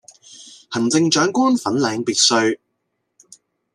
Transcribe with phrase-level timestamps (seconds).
[0.71, 2.57] 行政長官粉嶺別墅